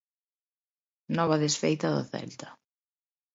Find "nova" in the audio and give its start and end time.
1.17-1.35